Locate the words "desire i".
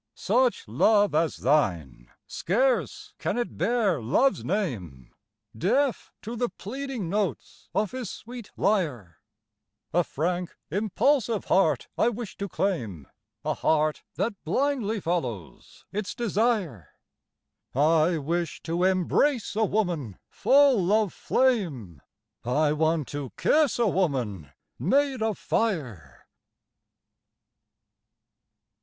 16.15-18.17